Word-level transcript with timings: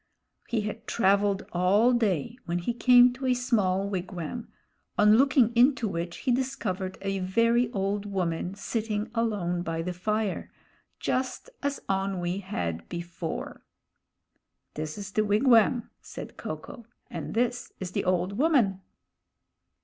He 0.47 0.61
had 0.61 0.87
traveled 0.87 1.45
all 1.53 1.93
day, 1.93 2.35
when 2.47 2.57
he 2.57 2.73
came 2.73 3.13
to 3.13 3.27
a 3.27 3.35
small 3.35 3.87
wigwam, 3.87 4.47
on 4.97 5.15
looking 5.17 5.55
into 5.55 5.87
which 5.87 6.17
he 6.25 6.31
discovered 6.31 6.97
a 7.01 7.19
very 7.19 7.71
old 7.71 8.07
woman 8.07 8.55
sitting 8.55 9.11
alone 9.13 9.61
by 9.61 9.83
the 9.83 9.93
fire; 9.93 10.49
just 10.99 11.51
as 11.61 11.79
Onwee 11.87 12.41
had 12.41 12.89
before. 12.89 13.61
This 14.73 14.97
is 14.97 15.11
the 15.11 15.23
wigwam, 15.23 15.91
said 16.01 16.35
Ko 16.35 16.57
ko, 16.57 16.87
and 17.11 17.35
this 17.35 17.71
is 17.79 17.91
the 17.91 18.03
old 18.03 18.39
woman. 18.39 18.81